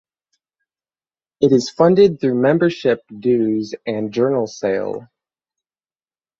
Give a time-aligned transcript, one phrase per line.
[1.41, 5.07] It is funded through membership dues and journal sale.